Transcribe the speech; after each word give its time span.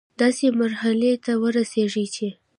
داسي 0.19 0.47
مرحلې 0.61 1.11
ته 1.25 1.31
ورسيږي 1.41 2.05
چي 2.15 2.27